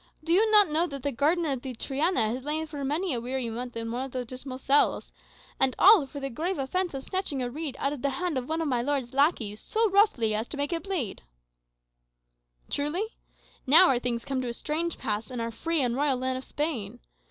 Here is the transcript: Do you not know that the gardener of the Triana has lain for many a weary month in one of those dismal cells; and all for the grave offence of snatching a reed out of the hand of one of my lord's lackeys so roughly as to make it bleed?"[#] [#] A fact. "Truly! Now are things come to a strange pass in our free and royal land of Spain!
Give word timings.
Do 0.23 0.31
you 0.33 0.49
not 0.49 0.69
know 0.69 0.87
that 0.87 1.03
the 1.03 1.11
gardener 1.11 1.51
of 1.51 1.61
the 1.61 1.75
Triana 1.75 2.29
has 2.29 2.43
lain 2.43 2.65
for 2.65 2.83
many 2.83 3.13
a 3.13 3.21
weary 3.21 3.51
month 3.51 3.77
in 3.77 3.91
one 3.91 4.01
of 4.03 4.09
those 4.11 4.25
dismal 4.25 4.57
cells; 4.57 5.11
and 5.59 5.75
all 5.77 6.07
for 6.07 6.19
the 6.19 6.31
grave 6.31 6.57
offence 6.57 6.95
of 6.95 7.03
snatching 7.03 7.43
a 7.43 7.51
reed 7.51 7.75
out 7.77 7.93
of 7.93 8.01
the 8.01 8.09
hand 8.09 8.35
of 8.35 8.49
one 8.49 8.61
of 8.61 8.67
my 8.67 8.81
lord's 8.81 9.13
lackeys 9.13 9.59
so 9.61 9.91
roughly 9.91 10.33
as 10.33 10.47
to 10.47 10.57
make 10.57 10.73
it 10.73 10.85
bleed?"[#] 10.85 11.19
[#] 11.19 11.19
A 11.19 11.21
fact. 12.63 12.71
"Truly! 12.73 13.05
Now 13.67 13.89
are 13.89 13.99
things 13.99 14.25
come 14.25 14.41
to 14.41 14.49
a 14.49 14.53
strange 14.55 14.97
pass 14.97 15.29
in 15.29 15.39
our 15.39 15.51
free 15.51 15.81
and 15.81 15.95
royal 15.95 16.17
land 16.17 16.39
of 16.39 16.43
Spain! 16.45 16.99